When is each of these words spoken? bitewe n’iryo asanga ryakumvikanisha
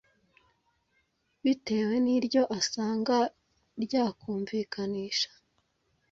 bitewe 1.43 1.95
n’iryo 2.05 2.43
asanga 2.57 3.17
ryakumvikanisha 3.83 5.29